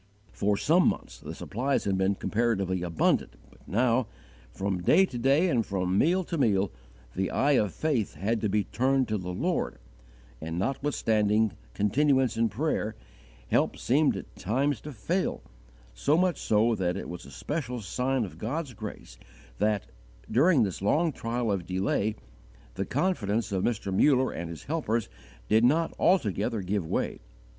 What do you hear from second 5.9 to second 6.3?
meal